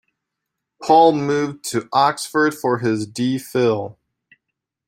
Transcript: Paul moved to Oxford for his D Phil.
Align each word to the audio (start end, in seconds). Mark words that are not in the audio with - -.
Paul 0.81 1.11
moved 1.11 1.63
to 1.65 1.87
Oxford 1.93 2.55
for 2.55 2.79
his 2.79 3.05
D 3.05 3.37
Phil. 3.37 3.99